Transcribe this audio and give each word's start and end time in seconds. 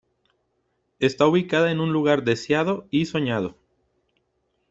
Está 0.97 1.27
ubicada 1.27 1.69
en 1.69 1.79
un 1.79 1.93
lugar 1.93 2.23
deseado 2.23 2.87
y 2.89 3.05
soñado. 3.05 3.55